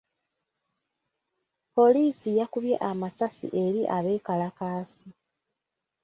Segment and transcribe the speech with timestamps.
[1.75, 5.07] Poliisi yakubye amasasi eri abeekalakaasi.